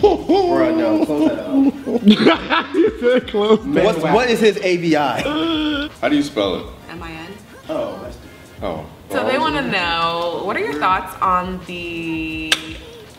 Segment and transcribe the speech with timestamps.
[0.00, 1.38] Bro, no, close that
[2.50, 3.84] out.
[3.84, 5.88] What's, what is his AVI?
[6.00, 6.66] How do you spell it?
[6.90, 7.32] M-I-N.
[7.68, 8.16] Oh, that's
[8.62, 8.84] Oh.
[9.10, 12.50] So they want to know what are your thoughts on the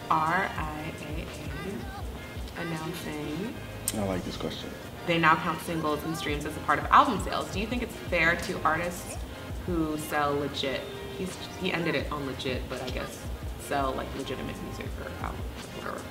[0.09, 1.25] RIAA
[2.59, 3.53] announcing
[3.97, 4.69] I like this question.
[5.08, 7.52] they now count singles and streams as a part of album sales.
[7.52, 9.17] Do you think it's fair to artists
[9.66, 10.81] who sell legit?
[11.17, 13.19] He's he ended it on legit, but I guess
[13.59, 15.41] sell like legitimate music or albums
[15.80, 16.02] or whatever,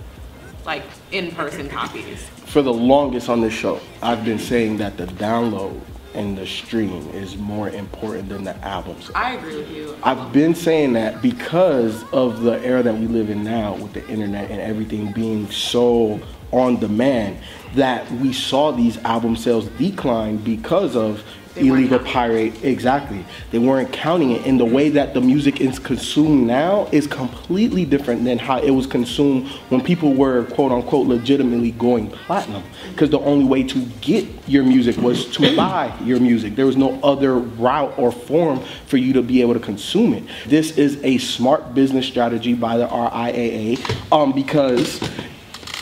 [0.71, 2.29] like in-person copies.
[2.47, 5.81] For the longest on this show, I've been saying that the download
[6.15, 9.11] and the stream is more important than the albums.
[9.17, 9.97] I agree with you.
[10.05, 14.07] I've been saying that because of the era that we live in now with the
[14.09, 16.21] internet and everything being so
[16.53, 17.39] on demand
[17.75, 23.25] that we saw these album sales decline because of They illegal pirate exactly.
[23.51, 24.47] They weren't counting it.
[24.47, 28.71] And the way that the music is consumed now is completely different than how it
[28.71, 32.63] was consumed when people were quote unquote legitimately going platinum.
[32.91, 36.55] Because the only way to get your music was to buy your music.
[36.55, 40.25] There was no other route or form for you to be able to consume it.
[40.47, 45.03] This is a smart business strategy by the RIAA um, because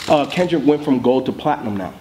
[0.08, 1.92] uh, Kendrick went from gold to platinum now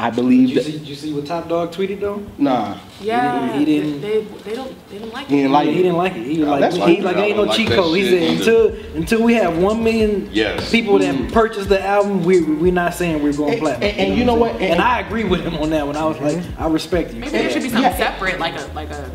[0.00, 2.22] I believe Did you see, did you see what Top Dawg tweeted though?
[2.38, 5.42] nah Yeah, He didn't- They, they don't they don't like He it.
[5.42, 6.24] didn't like he didn't like it.
[6.24, 7.02] He was like, that's he, fine.
[7.02, 7.96] like ain't no like cheat that code.
[7.96, 10.70] He said until until we have one million Yes.
[10.70, 11.32] people that Mm.
[11.32, 13.88] purchase the album, we we're not saying we're going And- platinum.
[13.90, 14.52] and- and you know what?
[14.54, 15.96] And, And- I agree with him on that one.
[15.96, 16.62] I was like, Mm-hmm.
[16.62, 17.18] I respect you.
[17.20, 17.96] Maybe there should be something Yeah.
[17.96, 19.10] separate, like a like a.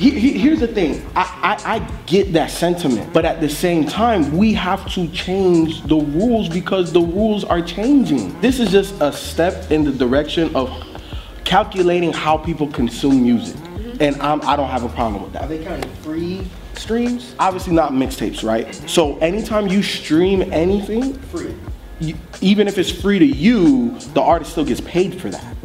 [0.00, 3.84] He- he- here's the thing I, I, I get that sentiment but at the same
[3.86, 8.98] time we have to change the rules because the rules are changing this is just
[9.02, 10.70] a step in the direction of
[11.44, 14.02] calculating how people consume music mm-hmm.
[14.02, 15.42] and I'm, i don't have a problem with that.
[15.42, 17.34] Are that they counting free streams?
[17.38, 21.54] obviously not mixtapes right so anytime you stream anything Free.
[22.00, 25.56] you, even if it's free to you the artist still gets paid for that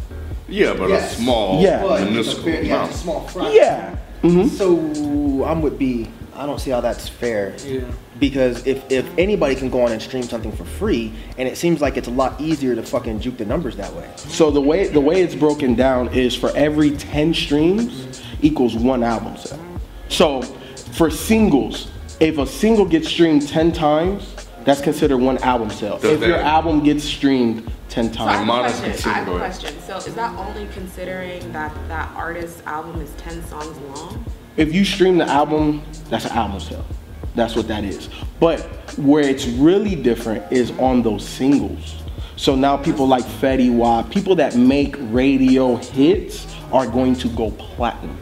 [0.50, 1.14] Yeah, but Yes.
[1.14, 1.86] a small, Yeah.
[1.96, 2.92] It's minuscule fair- yeah, amount.
[2.92, 3.50] a small fry.
[3.54, 3.96] yeah
[4.30, 6.10] hmm So I'm with B.
[6.34, 7.56] I don't see how that's fair.
[7.66, 7.82] Yeah.
[8.20, 11.82] Because if, if anybody can go on and stream something for free, and it seems
[11.82, 14.10] like it's a lot easier to fucking juke the numbers that way.
[14.16, 19.04] So the way the way it's broken down is for every 10 streams equals one
[19.04, 19.60] album sale.
[20.10, 25.98] So for singles, if a single gets streamed 10 times, that's considered one album sale.
[26.00, 28.78] Does if your album gets streamed 10 So I have times.
[28.78, 29.10] a question.
[29.10, 29.80] I have a question.
[29.80, 34.26] So is that only considering that that artist's album is ten songs long?
[34.58, 36.86] If you stream the album, that's an album sale.
[37.36, 38.10] That's what that is.
[38.38, 38.60] But
[38.98, 42.04] where it's really different is on those singles.
[42.36, 47.52] So now people like Fetty Wap, people that make radio hits are going to go
[47.52, 48.18] platinum.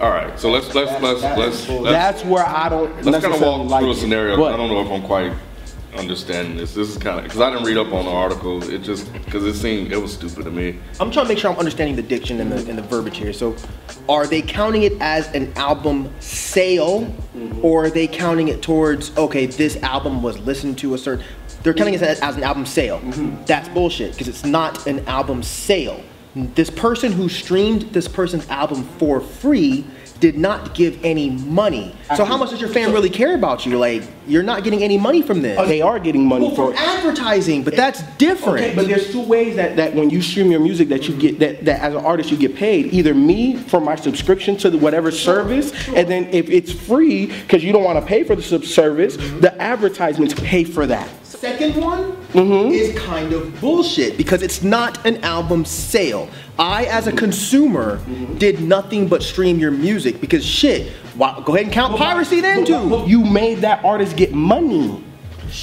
[0.00, 3.22] All right, so let's let's let's let's let's, That's where I don't let's kind of
[3.22, 4.36] necessarily walk like through a it.
[4.36, 5.32] But I don't know if I'm quite
[5.94, 6.74] understanding this.
[6.74, 8.62] This is kind of because I didn't read up on the article.
[8.70, 10.78] It just because it seemed it was stupid to me.
[11.00, 13.32] I'm trying to make sure I'm understanding the diction and the, and the verbiage here.
[13.32, 13.56] So,
[14.08, 17.64] are they counting it as an album sale, mm-hmm.
[17.64, 21.24] or are they counting it towards okay, this album was listened to a certain?
[21.62, 22.98] They're counting it as, as an album sale.
[23.00, 23.44] Mm-hmm.
[23.44, 26.02] That's bullshit because it's not an album sale.
[26.34, 29.84] This person who streamed this person's album for free
[30.22, 31.92] did not give any money.
[32.14, 33.76] So how much does your fan really care about you?
[33.76, 35.58] Like you're not getting any money from this.
[35.66, 38.66] they are getting money Well, for advertising, but that's different.
[38.66, 41.40] Okay, but there's two ways that, that when you stream your music that you get
[41.40, 42.94] that, that as an artist you get paid.
[42.94, 47.64] Either me for my subscription to the whatever service, and then if it's free because
[47.64, 51.08] you don't want to pay for the sub service, the advertisements pay for that.
[51.42, 52.70] Second one Mm-hmm.
[52.70, 56.28] is kind of bullshit because it's not an album sale.
[56.56, 58.38] I, as a consumer, Mm-hmm.
[58.38, 60.92] did nothing but stream your music because shit.
[61.16, 63.04] Why, go ahead and count piracy then too.
[63.08, 65.02] You made that artist get money.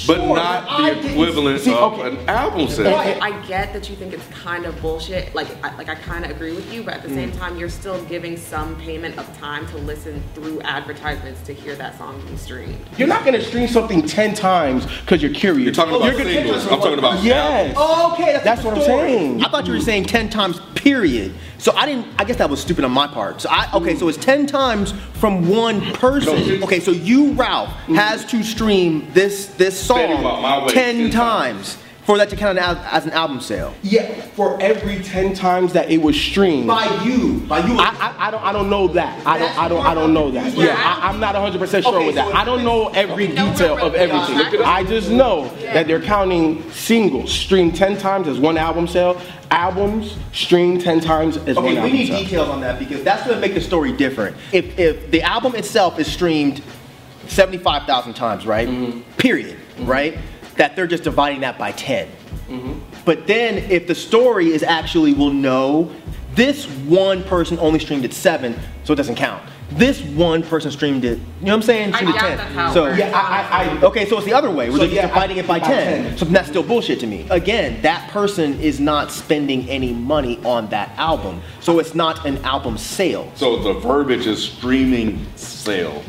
[0.06, 2.10] But Sure, not but I the didn't- equivalent See, of okay.
[2.10, 2.94] an album sale.
[2.94, 5.34] I, I get that you think it's kind of bullshit.
[5.34, 7.14] Like, I, like I kind of agree with you, but at the Mm.
[7.14, 11.74] same time, you're still giving some payment of time to listen through advertisements to hear
[11.74, 12.78] that song be streamed.
[12.98, 15.64] You're not gonna stream something ten times because you're curious.
[15.64, 16.66] You're talking about You're singles.
[16.68, 17.74] I'm talking about Yes.
[17.76, 19.44] Oh, okay, that's, That's the what I'm saying.
[19.44, 21.34] I thought you were saying ten times period.
[21.58, 22.06] So I didn't.
[22.18, 23.42] I guess that was stupid on my part.
[23.42, 23.94] So I okay.
[23.94, 26.62] So it's ten times from one person.
[26.62, 31.10] Okay, so you Ralph has to stream this this Fetty song My Way, 10 10
[31.10, 31.78] times.
[32.04, 33.72] for that to count as, an album sale.
[33.82, 36.66] Yeah, for every ten times that it was streamed.
[36.66, 37.78] By you, by you.
[37.78, 39.24] I, I, I don't I don't know that.
[39.26, 40.52] I don't I don't I don't know that.
[40.54, 42.34] Yeah, I, I'm not 100 percent sure Okay, with that.
[42.34, 44.62] I don't know every detail of everything.
[44.62, 50.16] I just know that they're counting singles streamed 10 times as one album sale, albums
[50.32, 51.84] streamed 10 times as one album.
[51.84, 52.22] Okay, we need sale.
[52.22, 54.36] details on that because that's going to make the story different.
[54.52, 56.62] If, if the album itself is streamed
[57.28, 58.68] 75,000 times, right?
[58.68, 59.00] Mm-hmm.
[59.12, 59.56] Period,
[59.86, 60.18] right?
[60.56, 62.08] That they're just dividing that by 10.
[62.48, 62.78] Mm-hmm.
[63.04, 65.90] But then if the story is actually, well, no,
[66.34, 69.42] this one person only streamed it seven, so it doesn't count.
[69.72, 71.94] This one person streamed it, you know what I'm saying?
[71.94, 72.36] I Streamed it doubt 10.
[72.38, 72.88] that's how so.
[72.88, 74.68] Yeah, I, I, I Okay, so it's the other way.
[74.68, 76.02] We're So, just yeah, dividing I- it by by 10.
[76.06, 76.18] 10.
[76.18, 77.24] So that's still bullshit to me.
[77.30, 81.40] Again, that person is not spending any money on that album.
[81.60, 83.30] So it's not an album sale.
[83.36, 86.02] So the verbiage is streaming sale.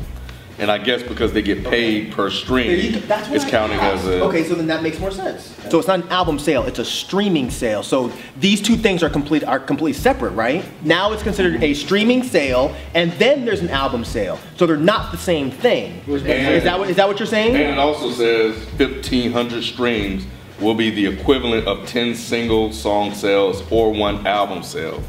[0.59, 3.03] And I guess because they get paid per There you stream.
[3.07, 3.95] That's it's I counting thought.
[3.95, 4.23] as a.
[4.25, 5.55] Okay, so then that makes more sense.
[5.69, 7.83] So it's not an album sale, it's a streaming sale.
[7.83, 10.63] So these two things are complete are completely separate, right?
[10.83, 14.39] Now it's considered a streaming sale, and then there's an album sale.
[14.57, 16.01] So they're not the same thing.
[16.07, 17.55] Is that what is that what you're saying?
[17.55, 20.25] And it also says 1,500 streams
[20.59, 25.01] will be the equivalent of 10 single song sales or one album sale.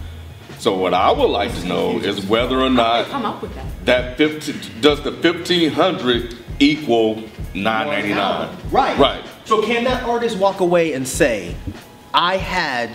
[0.62, 3.66] So what I would like to know is whether or Come not up with that.
[3.84, 7.16] that 15, does the 1,500 equal
[7.52, 8.56] 999?
[8.70, 8.96] Right.
[8.96, 9.24] Right.
[9.44, 11.56] So can that artist walk away and say,
[12.14, 12.90] I had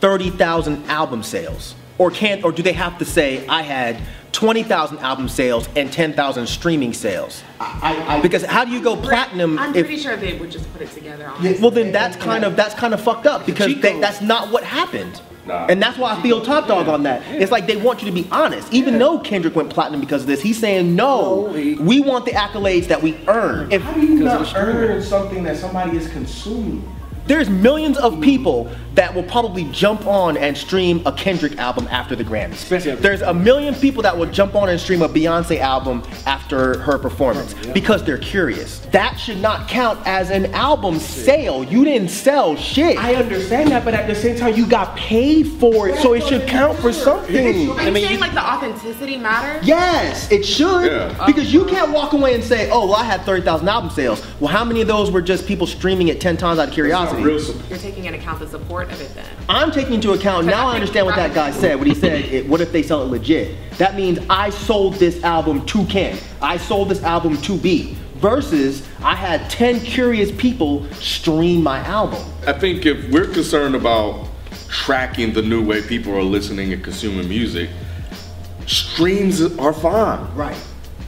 [0.00, 1.76] 30,000 album sales?
[1.96, 4.00] Or can't or do they have to say I had
[4.32, 7.42] 20,000 album sales and 10,000 streaming sales?
[7.60, 10.70] I, I, Because how do you go platinum I'm if pretty sure they would just
[10.72, 11.28] put it together.
[11.28, 11.60] Honestly.
[11.60, 14.64] well then that's kind of that's kind of fucked up because they, that's not what
[14.64, 15.20] happened.
[15.46, 15.66] Nah.
[15.66, 17.22] And that's why I feel Top Dawg on that.
[17.26, 18.72] It's like they want you to be honest.
[18.72, 21.46] Even though Kendrick went platinum because of this, he's saying no.
[21.48, 23.70] No, he- we want the accolades that we earn.
[23.72, 26.88] If how do you not earn something that somebody is consuming?
[27.26, 32.14] There's millions of people that will probably jump on and stream a Kendrick album after
[32.14, 32.52] the Grammys.
[32.52, 36.02] Especially after- There's a million people that will jump on and stream a Beyonce album
[36.26, 38.80] after her performance oh, because they're curious.
[38.92, 41.64] That should not count as an album sale.
[41.64, 42.98] You didn't sell shit.
[42.98, 46.24] I understand that, but at the same time, you got paid for it, so it
[46.24, 47.46] should count for something.
[47.46, 49.66] Are you I mean, saying like the authenticity matters?
[49.66, 50.92] Yes, it should.
[50.92, 51.26] Yeah.
[51.26, 54.24] Because you can't walk away and say, oh, well, I had 30,000 album sales.
[54.40, 57.22] Well, how many of those were just people streaming it 10 times out of curiosity?
[57.22, 57.40] Real.
[57.68, 59.26] You're taking into account the support of it then.
[59.48, 61.78] I'm taking into account, now I understand what that guy said.
[61.78, 63.56] What he said, it, what if they sell it legit?
[63.78, 66.18] That means I sold this album to Ken.
[66.40, 67.96] I sold this album to B.
[68.16, 72.24] Versus, I had 10 curious people stream my album.
[72.46, 74.28] I think if we're concerned about
[74.68, 77.68] tracking the new way people are listening and consuming music,
[78.66, 80.32] streams are fine.
[80.34, 80.56] Right.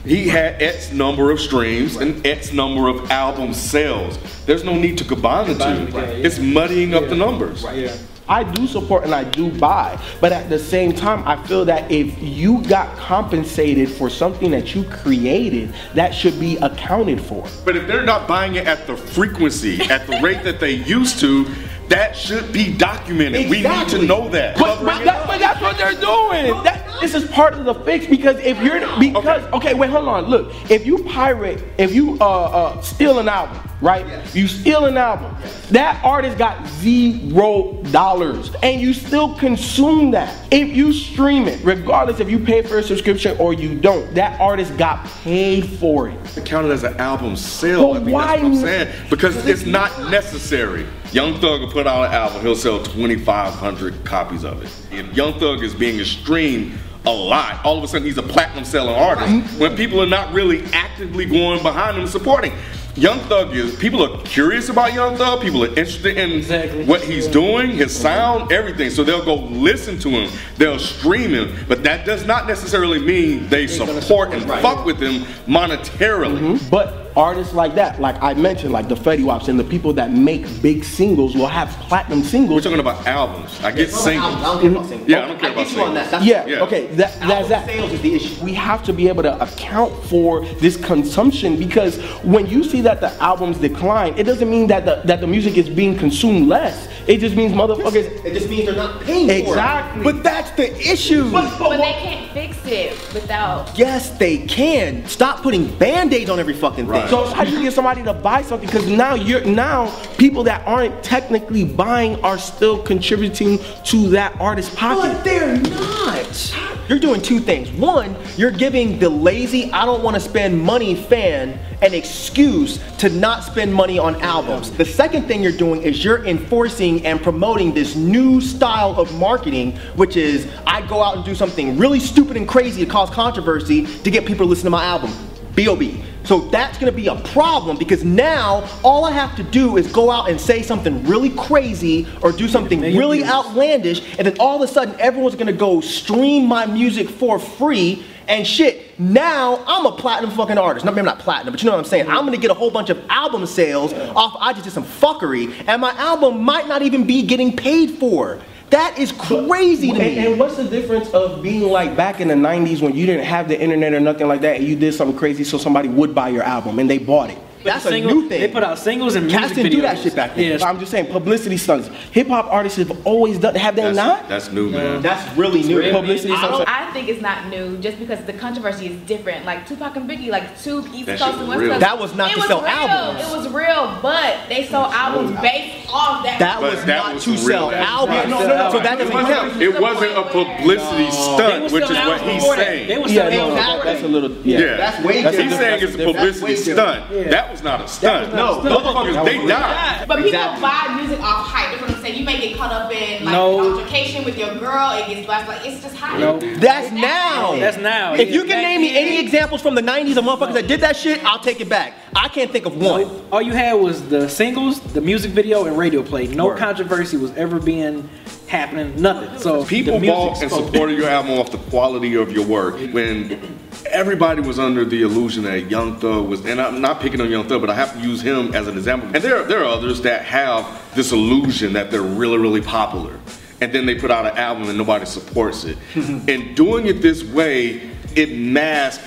[0.05, 4.19] He had X number of streams and X number of album sales.
[4.45, 5.85] There's no need to combine the two.
[5.87, 6.25] together, yeah.
[6.25, 7.63] It's muddying up the numbers.
[7.73, 7.95] Yeah.
[8.27, 11.91] I do support and I do buy, but at the same time, I feel that
[11.91, 17.47] if you got compensated for something that you created, that should be accounted for.
[17.63, 21.19] But if they're not buying it at the frequency, at the rate that they used
[21.19, 21.45] to,
[21.89, 23.47] that should be documented.
[23.47, 24.57] We need to know that.
[24.57, 26.63] But, but, that, but that's what they're doing.
[26.63, 29.73] That, this is part of the fix because if you're because okay.
[29.73, 34.05] wait hold on look if you pirate if you uh, uh steal an album right
[34.35, 35.35] you steal an album
[35.69, 42.19] that artist got zero dollars and you still consume that if you stream it regardless
[42.19, 46.37] if you pay for a subscription or you don't that artist got paid for it
[46.37, 47.93] It counted as an album sale.
[47.93, 49.09] But why that's what I'm saying.
[49.09, 50.85] Because it's not necessary.
[51.11, 54.71] Young Thug will put out an album, he'll sell 2,500 copies of it.
[54.91, 58.65] If Young Thug is being streamed a lot, all of a sudden he's a platinum
[58.65, 62.53] selling artist when people are not really actively going behind him supporting.
[62.97, 66.85] Young Thug is, people are curious about Young Thug, people are interested in Exactly.
[66.85, 68.89] what he's doing, his sound, everything.
[68.89, 73.49] So they'll go listen to him, they'll stream him, but that does not necessarily mean
[73.49, 76.69] they support and fuck with him monetarily.
[76.71, 80.11] but artists like that like I mentioned like the Fetty Waps and the people that
[80.11, 82.55] make big singles will have platinum singles.
[82.65, 83.59] We're talking about albums.
[83.63, 84.35] I get I singles.
[84.35, 85.09] don't care about singles.
[85.09, 86.09] Yeah, I don't care I about get you on that.
[86.09, 86.11] singles.
[86.11, 86.63] That's Yeah, Yeah.
[86.63, 87.65] okay, that, that's that.
[87.65, 88.43] sales is the issue.
[88.43, 92.99] We have to be able to account for this consumption because when you see that
[93.01, 96.87] the albums decline, it doesn't mean that the, that the music is being consumed less.
[97.07, 98.25] It just means motherfuckers.
[98.25, 99.47] It just means they're not paying for it.
[99.47, 100.03] Exactly.
[100.03, 101.31] But that's the issue.
[101.31, 103.77] But, But they can't fix it without.
[103.77, 105.05] yes, they can.
[105.07, 106.87] Stop putting band-aids on every fucking thing.
[106.87, 107.04] Right.
[107.09, 108.67] So how do you get somebody to buy something?
[108.67, 114.73] Because now you're now people that aren't technically buying are still contributing to that artist's
[114.75, 115.23] But pocket.
[115.23, 116.55] they're not.
[116.89, 117.69] you're doing two things.
[117.71, 123.09] One, you're giving the lazy, I don't want to spend money fan an excuse to
[123.09, 124.71] not spend money on albums.
[124.71, 129.75] The second thing you're doing is you're enforcing and promoting this new style of marketing,
[129.95, 133.85] which is I go out and do something really stupid and crazy to cause controversy
[133.85, 135.11] to get people to listen to my album.
[135.53, 136.03] B.O.B.
[136.25, 140.09] So that's gonna be a problem because now all I have to do is go
[140.09, 144.67] out and say something really crazy or do something really outlandish, and then all of
[144.67, 148.99] a sudden everyone's gonna go stream my music for free and shit.
[148.99, 150.83] Now I'm a platinum fucking artist.
[150.85, 152.07] No, maybe not platinum, but you know what I'm saying.
[152.09, 155.53] I'm gonna get a whole bunch of album sales off I just did some fuckery,
[155.67, 158.39] and my album might not even be getting paid for.
[158.71, 160.25] That is crazy to And, me.
[160.25, 163.47] and what's the difference of being like back in the 90s when you didn't have
[163.47, 166.29] the internet or nothing like that and you did something crazy so somebody would buy
[166.29, 167.37] your album and they bought it?
[167.63, 168.41] That's a Single- new thing.
[168.41, 169.75] They put out singles and Cats music didn't videos.
[169.75, 170.59] do that shit back then.
[170.59, 171.87] Yeah, I'm just saying, publicity stunts.
[172.11, 173.55] Hip hop artists have always done.
[173.55, 174.29] Have they That's, not?
[174.29, 175.01] that's new, man.
[175.01, 175.79] That's really new.
[175.79, 176.37] really publicity new.
[176.37, 176.63] stunts.
[176.67, 179.45] I think it's not new just because the controversy is different.
[179.47, 181.59] Like Tupac and Biggie, like two East That Coast and West.
[181.61, 181.79] Coast.
[181.79, 182.69] That was not it to was sell real.
[182.69, 183.27] albums.
[183.31, 186.39] It was real, but they sold albums based off that.
[186.39, 188.29] That was that not was to sell albums.
[188.29, 189.61] No, No, no, no, so that doesn't count.
[189.61, 192.65] it wasn't a publicity They stunt, which is what he's before that.
[192.67, 192.87] saying.
[192.87, 194.31] They was yeah, no, that, that's a little.
[194.43, 197.05] Yeah, Yeah, That's way That's he's saying it's a different- that's way publicity different.
[197.07, 197.31] stunt.
[197.31, 198.33] That was not a stunt.
[198.35, 200.07] No, motherfuckers, they died.
[200.07, 201.94] But people buy music off hype.
[202.05, 202.19] That's saying.
[202.19, 203.73] You may get caught up in like No.
[203.75, 204.91] altercation with your girl.
[204.91, 205.47] It gets blasted.
[205.55, 206.19] Like it's just hype.
[206.19, 206.39] No.
[206.57, 207.55] That's now.
[207.55, 208.13] That's now.
[208.13, 210.95] If you can name me any examples from the 90s of motherfuckers that did that
[210.95, 211.93] shit, I'll take it back.
[212.15, 213.09] I can't think of one.
[213.31, 216.27] All you had was the singles, the music video, and radio play.
[216.27, 216.57] No Word.
[216.57, 218.07] controversy was ever being
[218.47, 219.01] happening.
[219.01, 219.37] Nothing.
[219.39, 223.57] So People bought and supported your album off the quality of your work when
[223.87, 227.47] everybody was under the illusion that Young Thug was, and I'm not picking on Young
[227.47, 229.09] Thug, but I have to use him as an example.
[229.13, 233.19] And there, there are others that have this illusion that they're really, really popular.
[233.61, 235.77] And then they put out an album and nobody supports it.
[235.95, 239.03] and doing it this way, it masks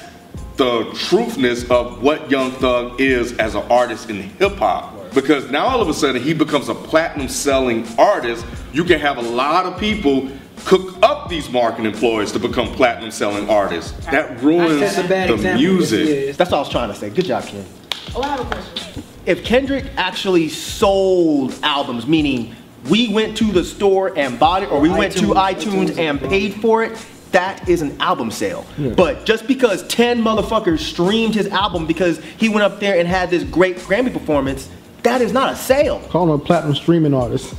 [0.57, 5.13] the truthness of what Young Thug is as an artist in hip hop.
[5.15, 8.45] Because now all of a sudden he becomes a platinum selling artist.
[8.73, 10.29] You can have a lot of people
[10.65, 13.93] cook up these marketing ploys to become platinum selling artists.
[14.07, 16.09] That ruins That's a the music.
[16.09, 16.33] Yeah, yeah.
[16.33, 17.11] That's all I was trying to say.
[17.11, 17.65] Good job, Ken.
[18.15, 19.03] Oh, I have a question.
[19.29, 22.57] If Kendrick actually sold albums, meaning
[22.89, 26.19] we went to the store and bought it, or we went to iTunes, iTunes and
[26.19, 26.97] paid for it,
[27.33, 28.65] that is an album sale.
[28.97, 33.29] But just because 10 motherfuckers streamed his album because he went up there and had
[33.29, 34.71] this great Grammy performance,
[35.03, 36.01] that is not a sale.
[36.09, 37.55] Call him a platinum streaming artist.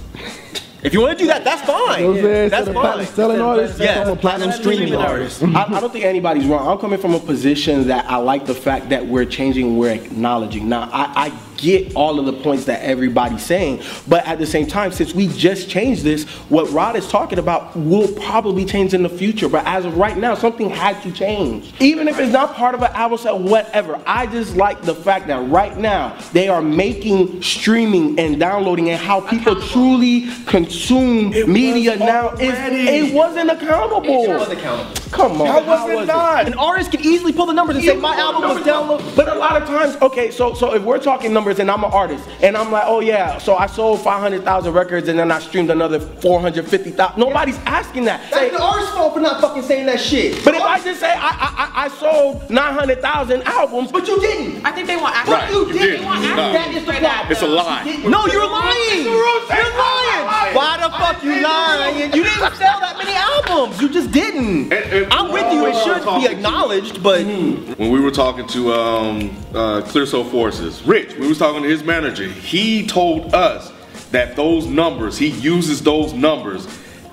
[0.81, 1.99] If you want to do that, that's fine.
[1.99, 2.49] You know what I'm saying?
[2.49, 3.15] That's Instead platinum fine.
[3.15, 3.93] selling artist, Yeah.
[3.95, 5.43] call him a platinum streaming artist.
[5.43, 6.67] I, I don't think anybody's wrong.
[6.67, 10.67] I'm coming from a position that I like the fact that we're changing, we're acknowledging.
[10.67, 14.68] Now, I, I get all of the points that everybody's saying, but at the same
[14.68, 19.04] time, since we just changed this, what Rod is talking about will probably change in
[19.04, 19.50] the future.
[19.50, 21.74] But as of right now, something had to change.
[21.80, 24.01] Even if it's not part of an album set, whatever.
[24.06, 29.00] I just like the fact that right now they are making streaming and downloading and
[29.00, 34.24] how people truly consume media now is it wasn't accountable.
[34.24, 35.09] It was accountable.
[35.12, 35.48] Come on.
[35.48, 36.46] How was it not?
[36.48, 39.16] An artist can easily pull the numbers and say my album was downloaded.
[39.16, 41.92] But a lot of times, okay, so so if we're talking numbers and I'm an
[41.92, 45.72] artist and I'm like, oh yeah, so I sold 500,000 records and then I streamed
[45.72, 47.18] another 450,000.
[47.20, 48.22] Nobody's asking that.
[48.32, 50.44] Say, That's the artist's fault for not fucking saying that shit.
[50.46, 51.50] but if I just say I, I,
[51.82, 54.63] I I sold 900,000 albums, But you didn't.
[54.66, 55.56] I think they want Right, action.
[55.56, 55.80] you You did.
[55.82, 56.00] didn't.
[56.01, 56.28] They want No.
[56.30, 56.54] action.
[56.54, 57.32] That is the problem.
[57.32, 57.84] It's a lie.
[58.08, 59.04] No, you're lying.
[59.04, 60.56] You're lying.
[60.56, 62.13] Why the fuck you lying?
[62.13, 63.81] You didn't sell that many albums.
[63.81, 64.72] You just didn't.
[64.74, 65.65] And- and- I'm with you.
[65.67, 70.81] It should be acknowledged, but when we were talking to um, uh, Clear Soul Forces,
[70.84, 72.27] Rich, we was talking to his manager.
[72.27, 73.72] He told us
[74.12, 76.67] that those numbers, he uses those numbers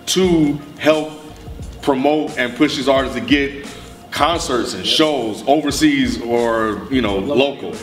[0.06, 1.10] to help
[1.82, 3.66] promote and push his artists to get
[4.10, 7.74] concerts and shows overseas or you know local.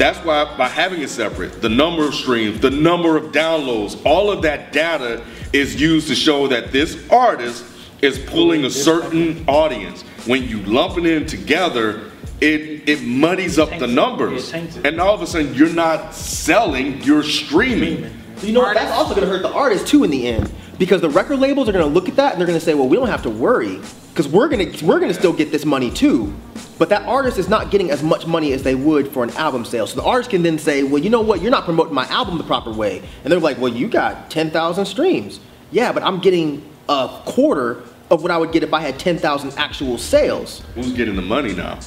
[0.00, 4.30] That's why by having it separate, the number of streams, the number of downloads, all
[4.30, 7.66] of that data is used to show that this artist
[8.00, 10.00] is pulling a certain audience.
[10.24, 14.86] When you lump it in together, it it muddies up the numbers, It it.
[14.86, 18.10] and all of a sudden you're not selling, you're streaming.
[18.40, 18.76] you know what?
[18.78, 21.68] That's also going to hurt the artist too in the end because the record labels
[21.68, 23.22] are going to look at that and they're going to say, "Well, we don't have
[23.24, 26.34] to worry because we're going to we're going to still get this money too."
[26.78, 29.66] But that artist is not getting as much money as they would for an album
[29.66, 29.86] sale.
[29.86, 31.42] So the artist can then say, "Well, you know what?
[31.42, 34.86] You're not promoting my album the proper way." And they're like, "Well, you got 10,000
[34.86, 35.38] streams."
[35.70, 39.52] Yeah, but I'm getting a quarter of what I would get if I had 10,000
[39.58, 40.62] actual sales.
[40.74, 41.78] Who's getting the money now?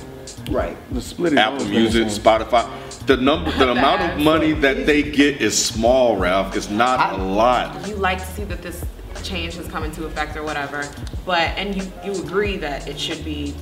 [0.50, 0.75] Right.
[0.91, 2.23] the split Apple always been the Music.
[2.23, 3.05] Spotify.
[3.05, 6.55] The number, the amount of money that they get is small, Ralph.
[6.55, 7.88] It's not a lot.
[7.88, 8.83] You like to see that this
[9.23, 10.83] change has come into effect or whatever,
[11.25, 13.55] but and you you agree that it should be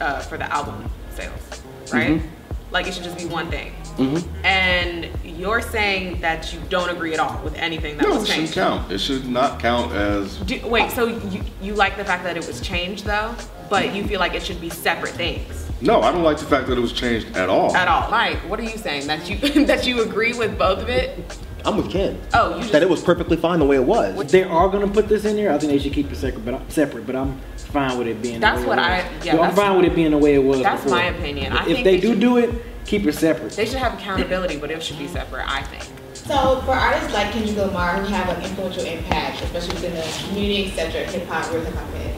[0.00, 1.62] uh, for the album sales,
[1.92, 2.18] right?
[2.18, 2.26] Mm-hmm.
[2.70, 3.74] Like it should just be one thing.
[4.44, 8.32] And you're saying that you don't agree at all with anything that No, was it
[8.32, 8.90] shouldn't count.
[8.90, 10.38] It should not count as.
[10.38, 13.34] Do, wait, so you you like the fact that it was changed though,
[13.68, 16.66] but you feel like it should be separate things No, I don't like the fact
[16.68, 17.74] that it was changed at all.
[17.74, 18.10] at all.
[18.10, 21.38] Like, what are you saying that you that you agree with both of it?
[21.64, 22.18] I'm with Ken.
[22.32, 24.18] Oh, you just That it was perfectly fine the way it was.
[24.18, 26.44] If they are gonna put this in there, I think they should keep it separate.
[26.44, 28.40] But I'm, separate, but I'm fine with it being.
[28.40, 29.26] That's the way what it I- was.
[29.26, 30.62] yeah, So I'm fine with it being the way it was.
[30.62, 30.98] That's before.
[30.98, 31.52] my opinion.
[31.52, 32.50] I if think they, they do should- do it,
[32.86, 33.52] keep it separate.
[33.52, 35.46] they should have accountability, but it should be separate.
[35.48, 35.84] I think.
[36.14, 40.68] So for artists like Kendrick Lamar who have an influential impact, especially within the community,
[40.68, 42.09] etc., hip hop, real hip hop fans,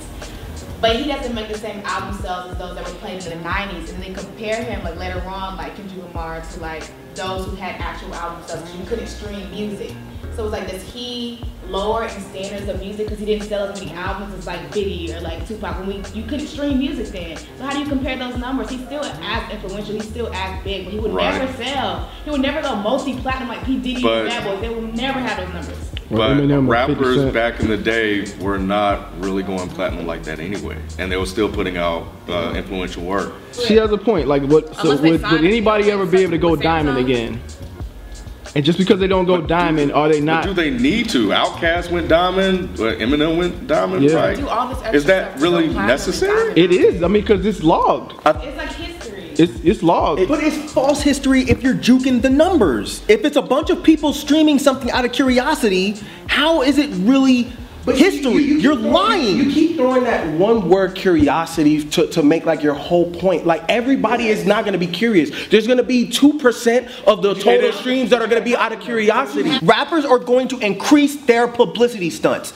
[0.82, 3.48] but he doesn't make the same album sales as those that were played in the
[3.48, 7.54] '90s, and they compare him like later on, like Kendrick Lamar, to like those who
[7.56, 9.92] had actual album sales because you couldn't stream music.
[10.34, 13.78] So it's like, does he lower in standards of music because he didn't sell as
[13.78, 15.78] many albums as like Biggie or like Tupac?
[15.78, 18.70] When we you couldn't stream music then, so how do you compare those numbers?
[18.70, 21.38] He's still as influential, he's still as big, but he would Right.
[21.38, 22.08] never sell.
[22.24, 24.60] He would never go multi-platinum like P Diddy But- and Bad Boys.
[24.62, 25.91] They will never have those numbers.
[26.12, 30.40] Well, But Eminem rappers back in the day were not really going platinum like that
[30.40, 33.33] anyway, and they were still putting out uh, influential work.
[33.52, 34.28] She has a point.
[34.28, 34.76] Like, what?
[34.76, 37.04] So would, would anybody ever be able to go diamond Samsung?
[37.04, 37.40] again?
[38.54, 40.45] And just because they don't go diamond, are they But not?
[40.45, 41.28] do they need to?
[41.28, 42.78] Outkast went diamond.
[42.78, 44.04] uh, Eminem went diamond.
[44.04, 44.16] Yeah.
[44.16, 44.37] Right?
[44.37, 46.52] Do all this extra Is that stuff really necessary?
[46.54, 47.02] It is.
[47.02, 48.12] I mean, because it's logged.
[48.26, 48.91] It's like history.
[49.38, 50.28] It's it's logged.
[50.28, 53.02] But it's false history if you're juking the numbers.
[53.08, 55.96] If it's a bunch of people streaming something out of curiosity,
[56.26, 57.52] how is it really
[57.86, 58.42] history?
[58.44, 59.36] You, are keep throwing- lying.
[59.36, 63.46] You keep throwing that one word curiosity to, to make like your whole point.
[63.46, 65.30] Like everybody is not going to be curious.
[65.48, 68.72] There's going to be 2% of the total streams that are going to be out
[68.72, 69.58] of curiosity.
[69.62, 72.52] Rappers are going to increase their publicity stunts.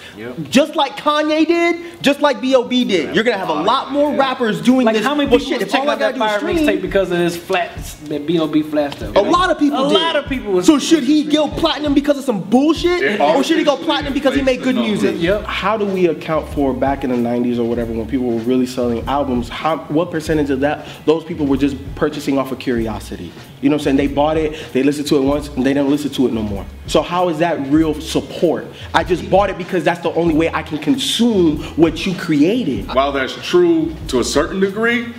[0.51, 2.85] Just like Kanye did, just like B.O.B.
[2.85, 3.15] did.
[3.15, 5.05] You're gonna have a lot more rappers doing Like this.
[5.05, 6.59] how many Well, people shit, was if all I out that gotta fire do is
[6.61, 8.63] stream- mixtape because of this flat, that B.O.B.
[8.63, 9.17] flat stuff?
[9.17, 9.95] A lot of people A did.
[9.95, 10.63] lot of people.
[10.63, 14.35] So should he go platinum because of some bullshit, or should he go platinum because
[14.35, 15.16] he made good music?
[15.19, 15.45] Yep.
[15.45, 18.67] How do we account for back in the 90s or whatever when people were really
[18.67, 19.49] selling albums?
[19.49, 23.33] How, what percentage of that, those people were just purchasing off of curiosity?
[23.63, 23.97] You know what I'm saying?
[23.97, 26.43] They bought it, they listened to it once, and they didn't listen to it no
[26.43, 26.65] more.
[26.87, 28.67] So how is that real support?
[28.95, 32.93] I just bought it because that's the only way I can consume what you created.
[32.95, 35.13] While that's true to a certain degree,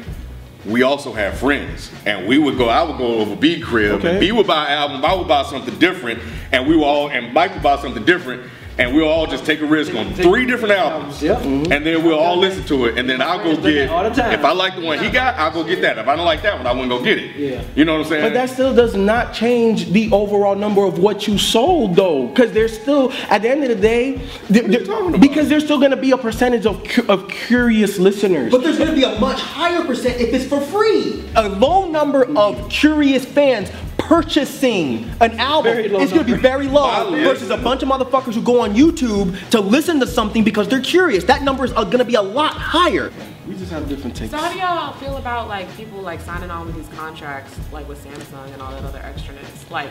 [0.66, 2.68] we also have friends, and we would go.
[2.68, 4.12] I would go over B crib, Okay.
[4.12, 5.06] and B would buy an album.
[5.06, 6.20] I would buy something different,
[6.52, 8.44] and we were all, and Mike would buy something different,
[8.80, 11.40] and we'll all just take a risk on three different albums, Yep.
[11.40, 11.72] Mm-hmm.
[11.72, 13.90] and then we'll all listen to it, and then I'll go get.
[13.90, 14.32] all the time.
[14.34, 15.98] If I like the one he got, I'll go get that.
[15.98, 17.36] If I don't like that one, I wouldn't go get it.
[17.36, 17.64] Yeah.
[17.76, 18.24] You know what I'm saying?
[18.24, 22.52] But that still does not change the overall number of what you sold, though, because
[22.52, 25.22] there's still, at the end of the day, th- are you th- talking about?
[25.22, 28.52] because there's still going to be a percentage of cu- of curious listeners.
[28.52, 31.24] But there's going to be a much higher percent if it's for free.
[31.36, 33.70] A low number of curious fans
[34.08, 37.10] purchasing an album is going to be very low Wow.
[37.12, 40.80] versus a bunch of motherfuckers who go on YouTube to listen to something because they're
[40.82, 41.26] curious.
[41.26, 43.12] That number is uh, going to be a lot higher.
[43.48, 44.32] we just have different takes.
[44.32, 47.88] So how do y'all feel about like people like signing on with these contracts, like
[47.90, 49.70] with Samsung and all that other extraness?
[49.70, 49.90] Like,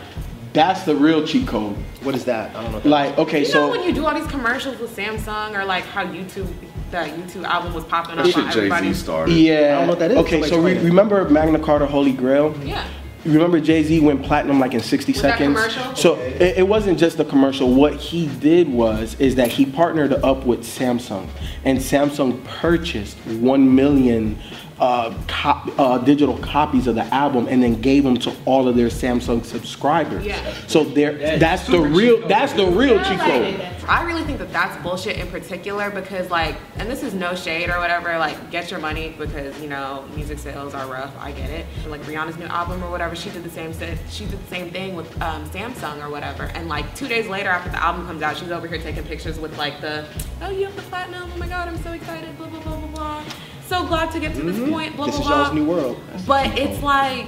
[0.54, 1.76] That's the real cheat code.
[2.02, 2.56] What is that?
[2.56, 2.90] I don't know.
[2.90, 5.84] Like, okay, you so know when you do all these commercials with Samsung or like
[5.84, 6.50] how YouTube,
[6.90, 8.92] that YouTube album was popping up that shit Jay.
[8.92, 9.34] Z started.
[9.34, 10.16] yeah, I don't know what that is.
[10.18, 12.56] Okay, Somebody so re- remember Magna Carta Holy Grail?
[12.64, 12.86] Yeah.
[13.26, 15.58] You remember Jay Z went platinum like in 60 Was seconds?
[15.98, 17.74] So it, it wasn't just the commercial.
[17.74, 21.28] What he did was is that he partnered up with Samsung,
[21.64, 24.38] and Samsung purchased one million
[24.78, 28.76] uh, cop, uh, digital copies of the album, and then gave them to all of
[28.76, 30.24] their Samsung subscribers.
[30.24, 30.54] Yeah.
[30.66, 33.60] So there, that's the real, that's the real cheat code.
[33.88, 37.70] I really think that that's bullshit in particular because like, and this is no shade
[37.70, 38.18] or whatever.
[38.18, 41.14] Like, get your money because you know music sales are rough.
[41.18, 41.66] I get it.
[41.86, 43.72] Like Rihanna's new album or whatever, she did the same.
[44.10, 46.44] She did the same thing with um, Samsung or whatever.
[46.54, 49.38] And like two days later after the album comes out, she's over here taking pictures
[49.38, 50.06] with like the,
[50.42, 51.30] oh you have the platinum.
[51.32, 52.36] Oh my god, I'm so excited.
[52.36, 53.24] Blah blah blah blah blah.
[53.68, 54.70] So glad to get to this mm-hmm.
[54.72, 54.96] point.
[54.96, 55.42] Blah This blah is blah.
[55.44, 56.00] y'all's new world.
[56.26, 57.26] But it's like.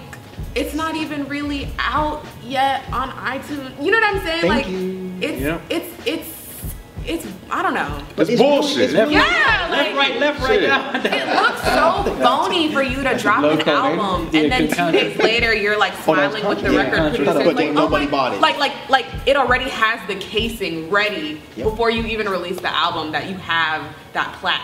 [0.55, 3.81] It's not even really out yet on iTunes.
[3.85, 4.41] You know what I'm saying?
[4.41, 5.13] Thank like you.
[5.21, 5.61] it's Yeah.
[5.69, 6.29] it's it's
[7.05, 8.03] it's I don't know.
[8.17, 8.93] It's, It's bullshit.
[8.93, 10.69] really- Yeah, Left, like right, left, right, Shit.
[10.69, 10.97] down.
[11.07, 15.17] it looks so phony for you to drop an album Yeah, and then two days
[15.19, 16.77] later you're like Oh, smiling with the country.
[16.77, 17.25] record country.
[17.25, 17.45] producer.
[17.45, 18.41] But like, oh nobody my, bought it.
[18.41, 21.65] Like like like it already has the casing ready Yep.
[21.71, 24.63] before you even release the album that you have that plaque.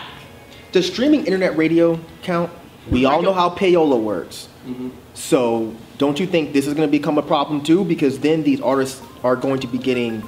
[0.75, 2.51] Does streaming internet radio count?
[2.91, 4.49] We all know how payola works.
[4.67, 4.89] Mm-hmm.
[5.13, 7.85] So don't you think this is going to become a problem too?
[7.85, 10.21] Because then these artists are going to be getting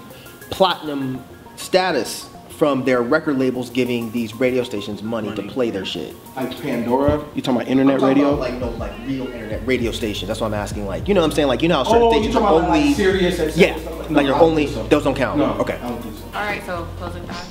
[0.50, 1.22] platinum
[1.58, 6.16] status from their record labels giving these radio stations money, to play their shit.
[6.38, 8.30] Like Pandora, you talking about internet I'm talking radio?
[8.36, 10.30] about, like no, like real internet radio stations.
[10.30, 10.86] That's what I'm asking.
[10.86, 11.50] Like, you know what I'm saying?
[11.50, 12.94] Like, you know how certain Oh, you stations talking are about like only.
[12.94, 14.68] Sirius XM yeah, and stuff like- like No, you're only.
[14.68, 14.88] so.
[14.88, 15.40] Those don't count.
[15.40, 15.76] No, Okay.
[15.76, 16.24] I don't think so.
[16.28, 17.50] All right, so closing thoughts.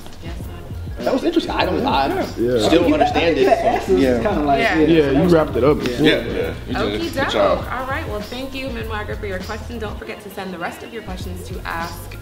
[0.97, 0.99] Yes.
[0.99, 1.05] no?
[1.05, 1.53] That was interesting.
[1.53, 1.87] I don't.
[1.87, 2.07] I
[2.37, 2.59] Yeah.
[2.67, 3.43] still understand it.
[3.43, 3.87] Yeah.
[3.87, 4.79] is kind of like Yeah.
[4.79, 4.87] yeah.
[5.13, 5.79] Yeah, you wrapped it up.
[5.81, 6.05] before.
[6.07, 6.55] Yeah, yeah.
[6.69, 6.99] You Okie.
[6.99, 7.31] Good doke.
[7.31, 7.59] job.
[7.71, 8.07] All right.
[8.09, 9.79] Well, thank you, Min Margaret, for your question.
[9.79, 12.17] Don't forget to send the rest of your questions to ask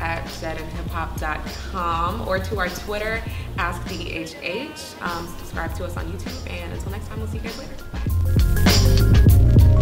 [0.00, 3.22] at deadendhiphop.com or to our Twitter,
[3.58, 4.94] Ask DHH.
[5.02, 7.74] Um, subscribe to us on YouTube, and until next time, we'll see you guys later.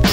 [0.03, 0.10] Bye.